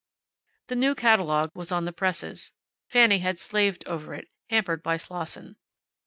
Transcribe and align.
The 0.69 0.75
new 0.75 0.95
catalogue 0.95 1.51
was 1.53 1.71
on 1.71 1.85
the 1.85 1.93
presses. 1.93 2.53
Fanny 2.87 3.19
had 3.19 3.37
slaved 3.37 3.83
over 3.87 4.15
it, 4.15 4.29
hampered 4.49 4.81
by 4.81 4.97
Slosson. 4.97 5.57